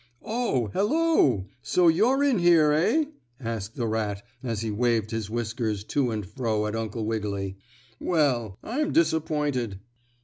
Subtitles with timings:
[0.25, 1.45] "Oh, hello!
[1.61, 3.03] So you're in here, eh?"
[3.39, 7.57] asked the rat as he waved his whiskers to and fro at Uncle Wiggily.
[7.99, 9.79] "Well, I'm disappointed."